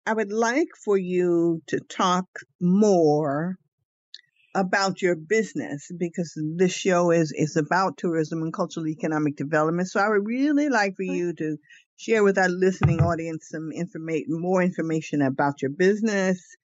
[0.07, 2.27] I would like for you to talk
[2.61, 3.57] more
[4.55, 9.89] about your business because this show is is about tourism and cultural economic development.
[9.89, 11.57] So I would really like for you to
[11.97, 16.57] share with our listening audience some information more information about your business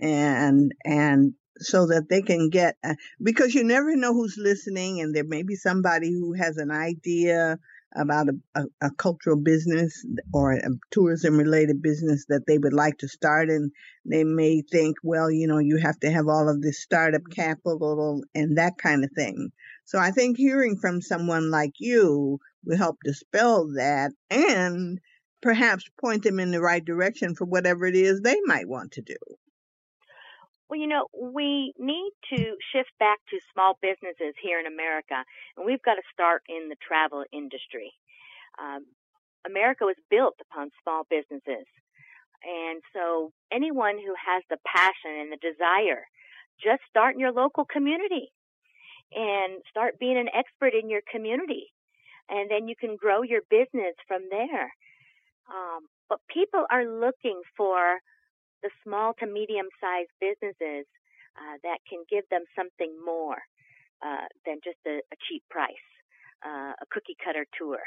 [0.00, 5.14] and and so that they can get uh, because you never know who's listening and
[5.14, 7.58] there may be somebody who has an idea
[7.96, 12.98] about a, a, a cultural business or a tourism related business that they would like
[12.98, 13.48] to start.
[13.48, 13.72] And
[14.04, 18.22] they may think well you know you have to have all of this startup capital
[18.34, 19.50] and that kind of thing.
[19.84, 25.00] So i think hearing from someone like you will help dispel that and
[25.40, 29.02] perhaps point them in the right direction for whatever it is they might want to
[29.02, 29.16] do
[30.68, 35.22] Well, you know, we need to shift back to small businesses here in America,
[35.56, 37.92] and we've got to start in the travel industry.
[38.58, 38.86] Um,
[39.46, 41.66] America was built upon small businesses.
[42.42, 46.04] And so, anyone who has the passion and the desire,
[46.62, 48.32] just start in your local community
[49.14, 51.72] and start being an expert in your community.
[52.28, 54.74] And then you can grow your business from there.
[55.48, 57.98] Um, but people are looking for
[58.66, 60.90] the small to medium sized businesses
[61.38, 63.38] uh, that can give them something more
[64.02, 65.86] uh, than just a, a cheap price,
[66.42, 67.78] uh, a cookie cutter tour.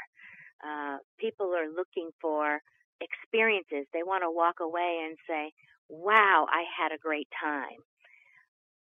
[0.64, 2.64] Uh, people are looking for
[3.04, 3.84] experiences.
[3.92, 5.52] They want to walk away and say,
[5.92, 7.84] wow, I had a great time.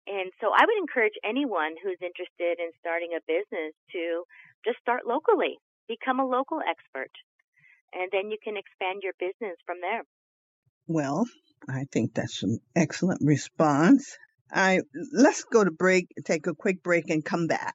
[0.05, 4.25] And so I would encourage anyone who's interested in starting a business to
[4.65, 5.57] just start locally,
[5.89, 7.13] become a local expert,
[7.93, 10.05] and then you can expand your business from there.
[10.87, 11.29] Well,
[11.69, 14.17] I think that's an excellent response.
[14.53, 14.81] I
[15.13, 17.75] let's go to break, take a quick break and come back.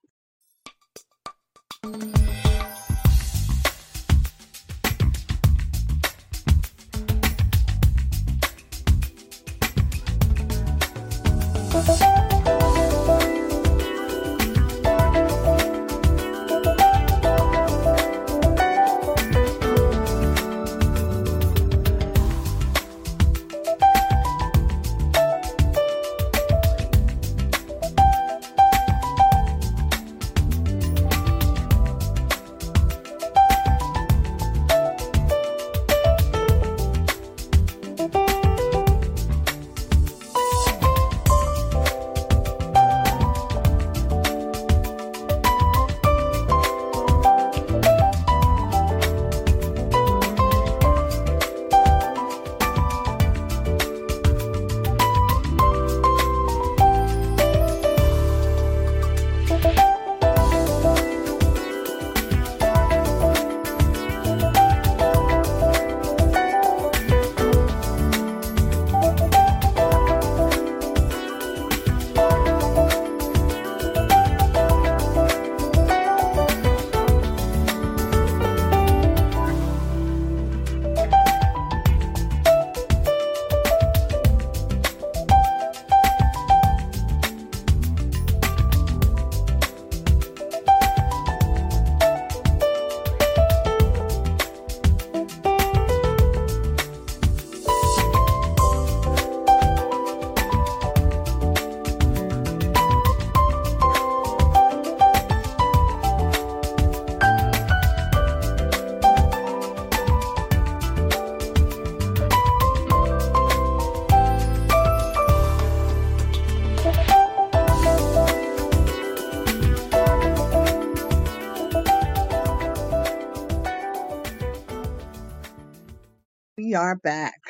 [126.93, 127.41] Are back.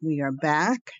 [0.00, 0.92] We are back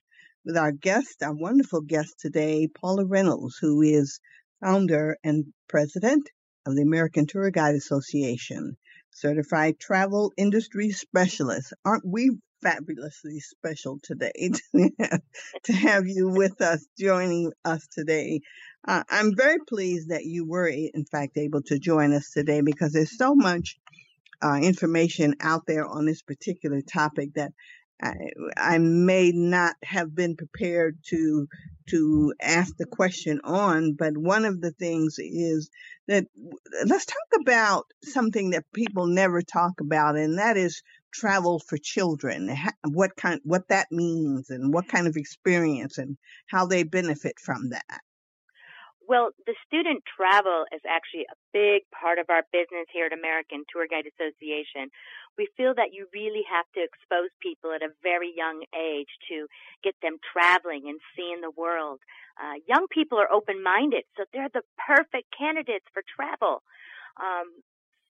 [0.45, 4.21] with our guest, our wonderful guest today, Paula Reynolds, who is
[4.63, 6.29] founder and president
[6.67, 8.77] of the American Tour Guide Association,
[9.13, 11.73] certified travel industry specialist.
[11.87, 14.51] Aren't we fabulously special today
[15.65, 18.43] to have you with us, joining us today?
[18.87, 22.93] Uh, I'm very pleased that you were, in fact, able to join us today because
[22.93, 23.79] there's so much
[24.45, 27.53] uh, information out there on this particular topic that
[28.03, 28.15] I,
[28.57, 31.47] I, may not have been prepared to
[31.89, 35.71] to ask the question on, but one of the things is
[36.09, 36.27] that
[36.87, 40.83] let's talk about something that people never talk about, and that is
[41.13, 42.55] travel for children.
[42.85, 47.71] What kind, what that means, and what kind of experience, and how they benefit from
[47.71, 48.01] that.
[49.07, 53.65] Well, the student travel is actually a big part of our business here at American
[53.69, 54.89] Tour Guide Association.
[55.37, 59.47] We feel that you really have to expose people at a very young age to
[59.83, 62.01] get them traveling and seeing the world.
[62.41, 66.65] Uh, young people are open-minded, so they're the perfect candidates for travel.
[67.21, 67.61] Um,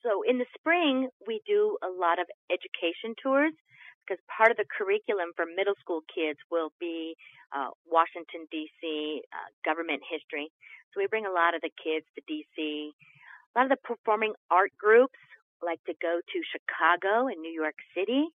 [0.03, 3.57] so in the spring, we do a lot of education tours
[4.05, 7.17] because part of the curriculum for middle school kids will be
[7.57, 9.23] uh, Washington D.C.
[9.33, 10.53] Uh, government history.
[10.93, 12.93] So we bring a lot of the kids to D.C.
[12.93, 15.19] A lot of the performing art groups
[15.63, 18.29] like to go to Chicago and New York City,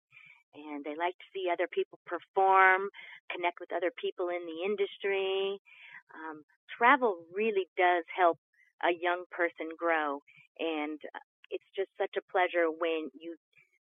[0.56, 2.90] and they like to see other people perform,
[3.28, 5.60] connect with other people in the industry.
[6.16, 8.40] Um, travel really does help
[8.82, 10.24] a young person grow,
[10.60, 13.36] and uh, it's just such a pleasure when you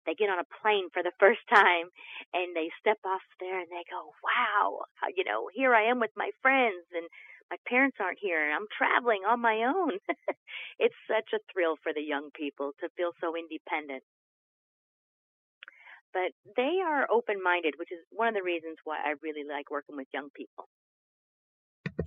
[0.05, 1.89] they get on a plane for the first time
[2.33, 5.99] and they step off there and they go, wow, uh, you know, here I am
[5.99, 7.09] with my friends and
[7.49, 9.97] my parents aren't here and I'm traveling on my own.
[10.79, 14.03] it's such a thrill for the young people to feel so independent.
[16.13, 19.69] But they are open minded, which is one of the reasons why I really like
[19.69, 20.69] working with young people.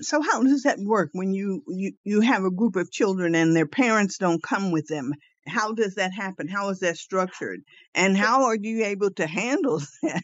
[0.01, 3.55] So how does that work when you, you, you have a group of children and
[3.55, 5.13] their parents don't come with them?
[5.47, 6.49] How does that happen?
[6.49, 7.63] How is that structured?
[7.95, 10.23] And how are you able to handle that?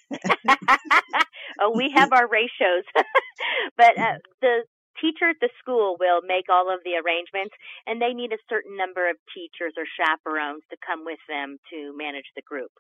[1.61, 2.85] oh, we have our ratios,
[3.77, 4.65] but uh, the
[5.01, 7.55] teacher at the school will make all of the arrangements,
[7.87, 11.97] and they need a certain number of teachers or chaperones to come with them to
[11.97, 12.71] manage the group.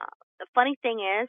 [0.00, 1.28] Uh, the funny thing is,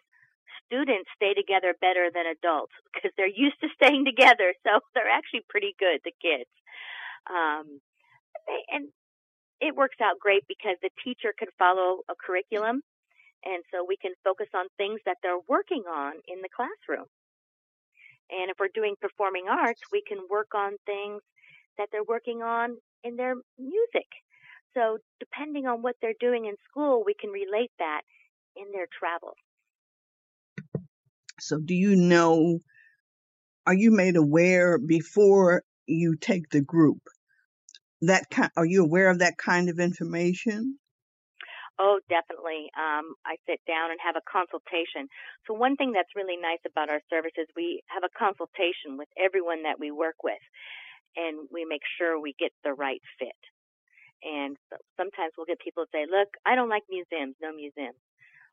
[0.65, 5.45] students stay together better than adults because they're used to staying together, so they're actually
[5.49, 6.49] pretty good, the kids.
[7.29, 7.79] Um,
[9.73, 12.81] it works out great because the teacher can follow a curriculum
[13.43, 17.07] and so we can focus on things that they're working on in the classroom.
[18.29, 21.21] And if we're doing performing arts, we can work on things
[21.77, 24.07] that they're working on in their music.
[24.73, 28.01] So depending on what they're doing in school, we can relate that
[28.55, 29.33] in their travel.
[31.39, 32.59] So do you know,
[33.65, 37.01] are you made aware before you take the group
[38.07, 40.77] that kind, are you aware of that kind of information?
[41.79, 42.69] Oh, definitely.
[42.77, 45.09] Um, I sit down and have a consultation.
[45.47, 49.09] So one thing that's really nice about our service is we have a consultation with
[49.17, 50.41] everyone that we work with,
[51.17, 53.41] and we make sure we get the right fit.
[54.21, 54.55] And
[54.95, 57.35] sometimes we'll get people to say, "Look, I don't like museums.
[57.41, 57.97] No museums."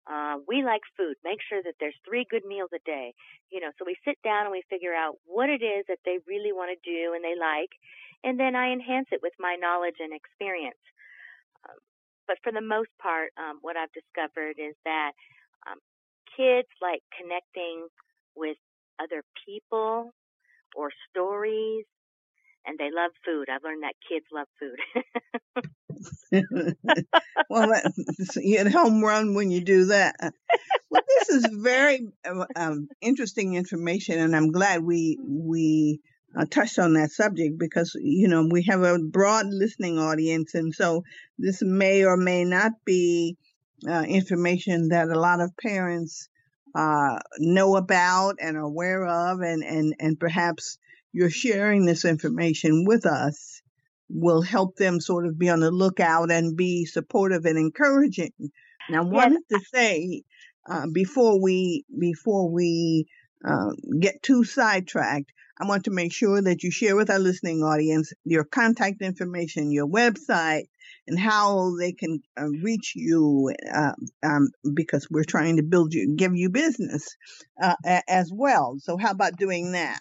[0.08, 1.14] Uh, we like food.
[1.22, 3.12] Make sure that there's three good meals a day.
[3.52, 6.18] You know, so we sit down and we figure out what it is that they
[6.26, 7.70] really want to do and they like,
[8.24, 10.80] and then I enhance it with my knowledge and experience.
[11.68, 11.76] Um,
[12.26, 15.12] but for the most part, um, what I've discovered is that
[15.66, 15.78] um,
[16.36, 17.88] kids like connecting
[18.36, 18.56] with
[19.00, 20.12] other people
[20.76, 21.84] or stories,
[22.66, 23.48] and they love food.
[23.50, 24.78] I've learned that kids love food.
[27.50, 27.72] well,
[28.36, 30.14] you hit home run when you do that.
[30.90, 36.00] Well, this is very uh, um, interesting information, and I'm glad we we
[36.36, 40.74] uh, touched on that subject because you know we have a broad listening audience, and
[40.74, 41.02] so
[41.38, 43.36] this may or may not be
[43.88, 46.28] uh, information that a lot of parents
[46.74, 50.78] uh, know about and are aware of, and and and perhaps
[51.12, 53.62] you're sharing this information with us
[54.08, 58.32] will help them sort of be on the lookout and be supportive and encouraging.
[58.88, 60.22] Now, I wanted to say
[60.68, 63.06] uh, before we before we
[63.44, 67.62] uh, get too sidetracked, I want to make sure that you share with our listening
[67.62, 70.64] audience your contact information, your website,
[71.06, 73.92] and how they can uh, reach you uh,
[74.22, 77.14] um, because we're trying to build you, give you business
[77.62, 77.74] uh,
[78.08, 78.76] as well.
[78.78, 80.00] So, how about doing that?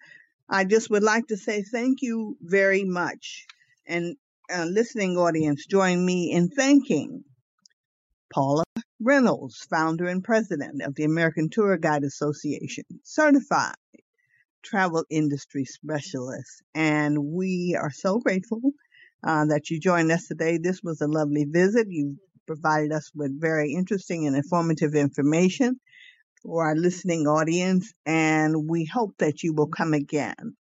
[0.49, 3.47] I just would like to say thank you very much.
[3.87, 4.17] And
[4.53, 7.25] uh, listening audience, join me in thanking
[8.33, 8.65] Paula
[9.01, 13.75] Reynolds, founder and president of the American Tour Guide Association, certified
[14.63, 16.63] travel industry specialist.
[16.75, 18.61] And we are so grateful
[19.25, 20.59] uh, that you joined us today.
[20.59, 21.89] This was a lovely visit.
[21.91, 22.17] You
[22.47, 25.81] provided us with very interesting and informative information
[26.43, 30.57] for our listening audience, and we hope that you will come again.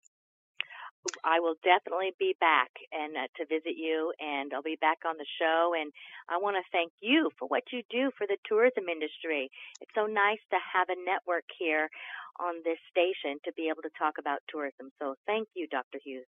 [1.24, 5.16] I will definitely be back and uh, to visit you, and I'll be back on
[5.18, 5.72] the show.
[5.78, 5.91] And
[6.28, 9.49] I want to thank you for what you do for the tourism industry.
[9.80, 11.89] It's so nice to have a network here
[12.39, 14.91] on this station to be able to talk about tourism.
[14.99, 15.99] So thank you, Dr.
[16.03, 16.28] Hughes.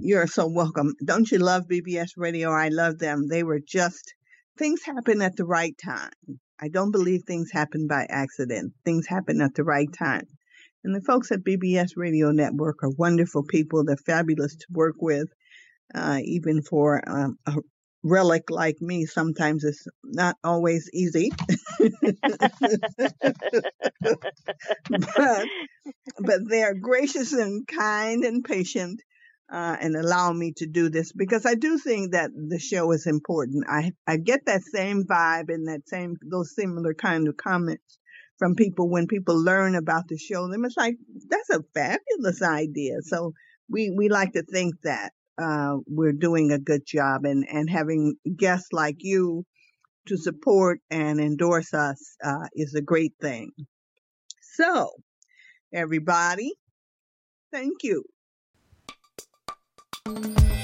[0.00, 0.94] You're so welcome.
[1.04, 2.50] Don't you love BBS Radio?
[2.50, 3.28] I love them.
[3.28, 4.14] They were just
[4.58, 6.10] things happen at the right time.
[6.60, 8.72] I don't believe things happen by accident.
[8.84, 10.26] Things happen at the right time.
[10.84, 13.84] And the folks at BBS Radio Network are wonderful people.
[13.84, 15.28] They're fabulous to work with,
[15.94, 17.56] uh, even for um, a
[18.02, 19.04] relic like me.
[19.04, 21.32] Sometimes it's not always easy.
[24.88, 25.46] but,
[26.18, 29.00] but they are gracious and kind and patient.
[29.48, 33.06] Uh, and allow me to do this because I do think that the show is
[33.06, 33.64] important.
[33.68, 37.98] I I get that same vibe and that same those similar kind of comments
[38.38, 40.48] from people when people learn about the show.
[40.48, 40.96] Them it's like
[41.30, 42.94] that's a fabulous idea.
[43.02, 43.34] So
[43.68, 48.16] we we like to think that uh, we're doing a good job and and having
[48.36, 49.44] guests like you
[50.06, 53.50] to support and endorse us uh, is a great thing.
[54.54, 54.90] So
[55.72, 56.52] everybody,
[57.52, 58.04] thank you.
[60.06, 60.55] And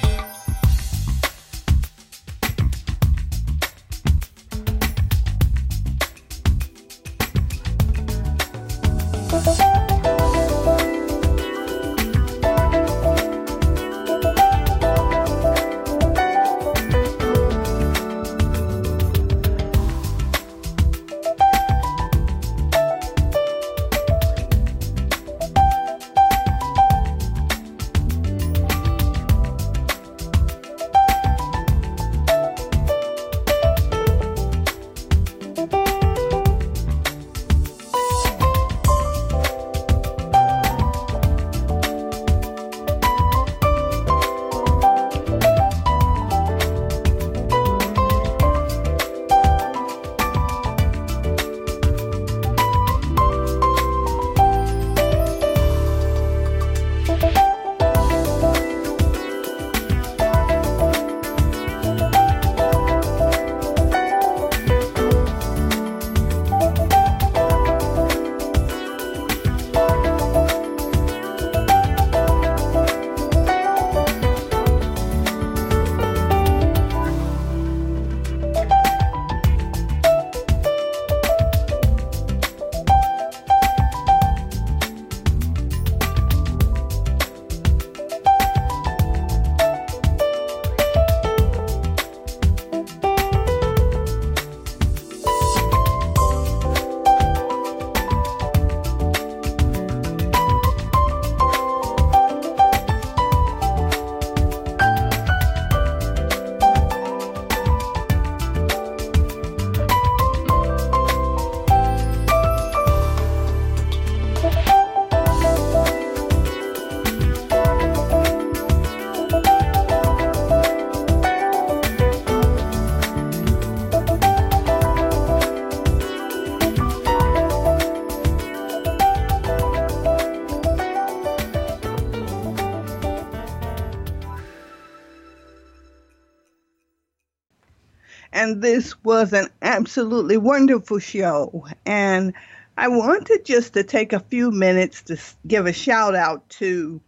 [138.62, 141.66] this was an absolutely wonderful show.
[141.84, 142.32] And
[142.78, 147.00] I wanted just to take a few minutes to give a shout out to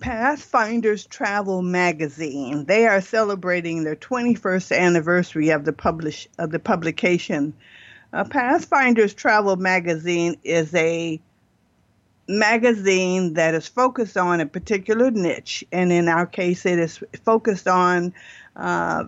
[0.00, 2.64] Pathfinders Travel Magazine.
[2.64, 7.52] They are celebrating their 21st anniversary of the publish of the publication.
[8.12, 11.20] Uh, Pathfinders Travel Magazine is a
[12.28, 17.66] magazine that is focused on a particular niche, and in our case, it is focused
[17.66, 18.14] on
[18.56, 19.04] uh,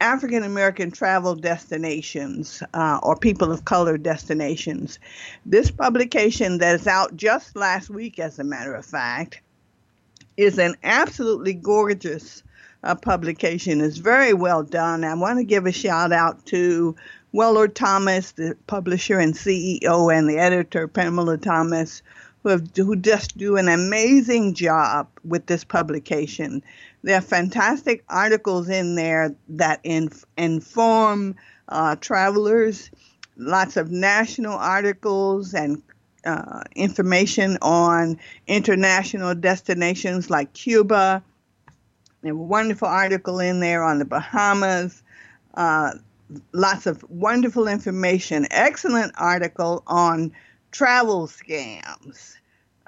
[0.00, 4.98] African American travel destinations uh, or people of color destinations.
[5.44, 9.40] This publication that is out just last week, as a matter of fact,
[10.36, 12.42] is an absolutely gorgeous
[12.84, 13.80] uh, publication.
[13.80, 15.04] It's very well done.
[15.04, 16.94] I want to give a shout out to
[17.32, 22.02] Willard Thomas, the publisher and CEO, and the editor, Pamela Thomas,
[22.42, 26.62] who, have, who just do an amazing job with this publication.
[27.08, 31.36] There are fantastic articles in there that in, inform
[31.66, 32.90] uh, travelers,
[33.34, 35.82] lots of national articles and
[36.26, 41.24] uh, information on international destinations like Cuba.
[42.20, 45.02] There's a wonderful article in there on the Bahamas.
[45.54, 45.92] Uh,
[46.52, 48.46] lots of wonderful information.
[48.50, 50.30] Excellent article on
[50.72, 52.34] travel scams.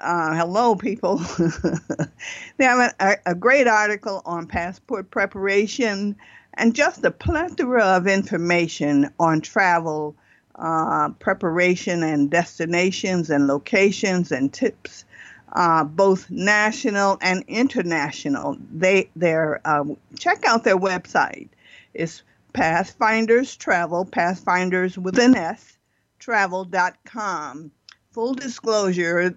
[0.01, 1.17] Uh, hello, people.
[2.57, 6.15] they have a, a, great article on passport preparation
[6.55, 10.15] and just a plethora of information on travel
[10.55, 15.05] uh, preparation and destinations and locations and tips,
[15.53, 18.57] uh, both national and international.
[18.73, 21.49] They their um, check out their website.
[21.93, 22.23] It's
[22.53, 25.77] Pathfinders Travel, Pathfinders with an S,
[26.17, 27.71] travel.com
[28.11, 29.35] full disclosure,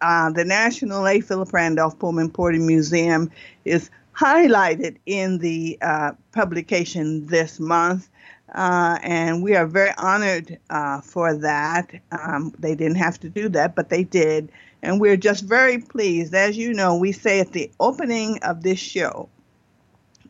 [0.00, 1.20] uh, the National A.
[1.20, 3.30] Philip Randolph Pullman Porter Museum
[3.64, 8.08] is highlighted in the uh, publication this month.
[8.54, 11.90] Uh, and we are very honored uh, for that.
[12.10, 14.50] Um, they didn't have to do that, but they did.
[14.82, 16.34] And we're just very pleased.
[16.34, 19.28] As you know, we say at the opening of this show,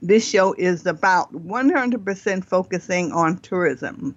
[0.02, 4.14] this show is about 100% focusing on tourism,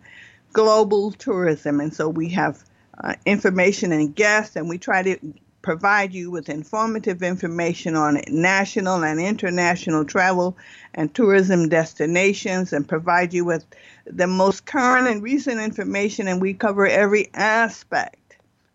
[0.51, 1.79] global tourism.
[1.79, 2.63] And so we have
[3.01, 5.17] uh, information and guests, and we try to
[5.61, 10.57] provide you with informative information on national and international travel
[10.93, 13.65] and tourism destinations and provide you with
[14.05, 18.15] the most current and recent information and we cover every aspect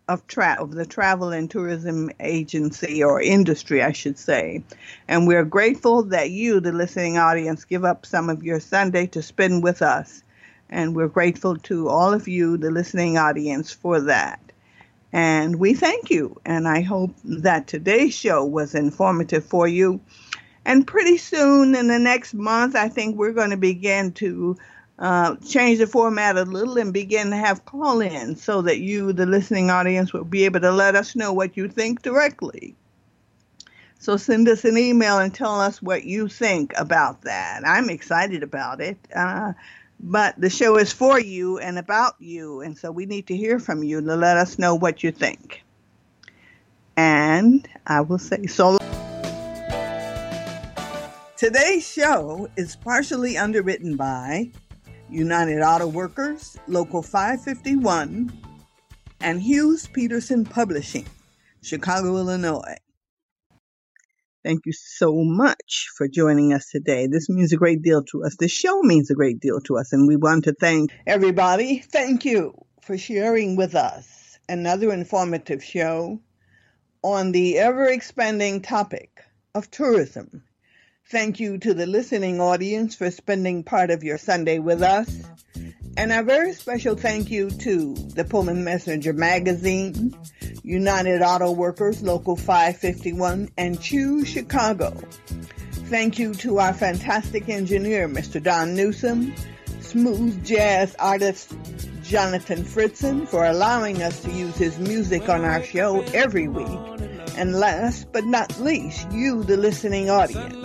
[0.07, 4.63] of, tra- of the travel and tourism agency or industry I should say.
[5.07, 9.23] And we're grateful that you the listening audience give up some of your Sunday to
[9.23, 10.21] spend with us
[10.75, 14.41] and we're grateful to all of you, the listening audience, for that.
[15.13, 16.41] And we thank you.
[16.45, 20.01] And I hope that today's show was informative for you.
[20.65, 24.57] And pretty soon, in the next month, I think we're going to begin to
[24.99, 29.13] uh, change the format a little and begin to have call in so that you,
[29.13, 32.75] the listening audience, will be able to let us know what you think directly.
[33.99, 37.61] So send us an email and tell us what you think about that.
[37.65, 38.97] I'm excited about it.
[39.15, 39.53] Uh,
[39.99, 42.61] but the show is for you and about you.
[42.61, 45.63] And so we need to hear from you to let us know what you think.
[46.97, 48.77] And I will say so.
[51.37, 54.51] Today's show is partially underwritten by
[55.09, 58.31] United Auto Workers, Local 551,
[59.19, 61.05] and Hughes Peterson Publishing,
[61.61, 62.77] Chicago, Illinois.
[64.45, 67.07] Thank you so much for joining us today.
[67.07, 68.35] This means a great deal to us.
[68.37, 71.79] This show means a great deal to us, and we want to thank everybody.
[71.79, 76.19] Thank you for sharing with us another informative show
[77.01, 79.19] on the ever expanding topic
[79.55, 80.43] of tourism.
[81.07, 85.23] Thank you to the listening audience for spending part of your Sunday with us.
[85.97, 90.17] And a very special thank you to the Pullman Messenger Magazine,
[90.63, 94.99] United Auto Workers Local 551, and Choose Chicago.
[95.89, 98.41] Thank you to our fantastic engineer, Mr.
[98.41, 99.35] Don Newsom,
[99.81, 101.55] smooth jazz artist
[102.01, 107.14] Jonathan Fritzen for allowing us to use his music on our show every week.
[107.37, 110.55] And last but not least, you, the listening audience.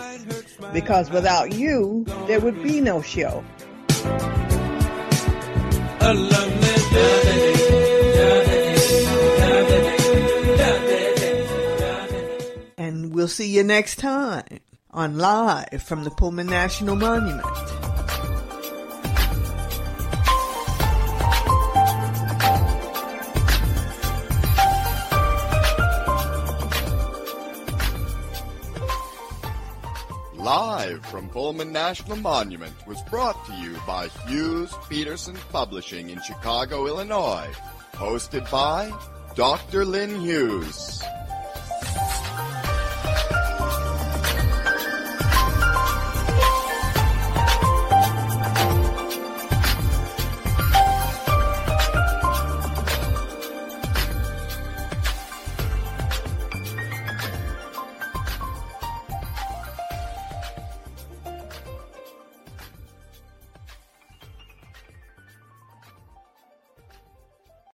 [0.72, 3.44] Because without you, there would be no show.
[12.78, 14.60] And we'll see you next time
[14.92, 17.44] on Live from the Pullman National Monument.
[30.50, 36.88] Live from Pullman National Monument was brought to you by Hughes Peterson Publishing in Chicago,
[36.88, 37.46] Illinois.
[37.92, 38.92] Hosted by
[39.36, 39.84] Dr.
[39.84, 41.04] Lyn Hughes.